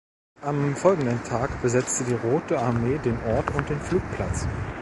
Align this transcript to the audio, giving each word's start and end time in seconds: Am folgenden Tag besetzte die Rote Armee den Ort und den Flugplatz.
Am 0.41 0.75
folgenden 0.75 1.23
Tag 1.25 1.61
besetzte 1.61 2.03
die 2.05 2.15
Rote 2.15 2.57
Armee 2.57 2.97
den 3.05 3.19
Ort 3.23 3.53
und 3.53 3.69
den 3.69 3.79
Flugplatz. 3.79 4.47